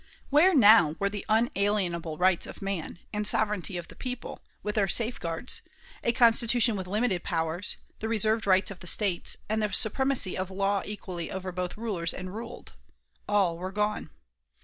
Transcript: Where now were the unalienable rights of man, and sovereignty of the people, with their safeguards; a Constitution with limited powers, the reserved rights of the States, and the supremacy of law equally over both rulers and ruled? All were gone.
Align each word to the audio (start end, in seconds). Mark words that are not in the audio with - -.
Where 0.31 0.55
now 0.55 0.95
were 0.97 1.09
the 1.11 1.27
unalienable 1.29 2.17
rights 2.17 2.47
of 2.47 2.59
man, 2.63 2.97
and 3.13 3.27
sovereignty 3.27 3.77
of 3.77 3.87
the 3.87 3.95
people, 3.95 4.41
with 4.63 4.73
their 4.73 4.87
safeguards; 4.87 5.61
a 6.03 6.11
Constitution 6.11 6.75
with 6.75 6.87
limited 6.87 7.23
powers, 7.23 7.77
the 7.99 8.07
reserved 8.09 8.47
rights 8.47 8.71
of 8.71 8.79
the 8.79 8.87
States, 8.87 9.37
and 9.47 9.61
the 9.61 9.71
supremacy 9.71 10.35
of 10.35 10.49
law 10.49 10.81
equally 10.87 11.31
over 11.31 11.51
both 11.51 11.77
rulers 11.77 12.15
and 12.15 12.33
ruled? 12.33 12.73
All 13.29 13.59
were 13.59 13.71
gone. 13.71 14.09